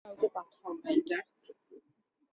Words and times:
শীঘ্রই 0.03 0.09
কাউকে 0.09 0.27
পাঠাও, 0.35 0.71
রাইটার। 0.83 1.23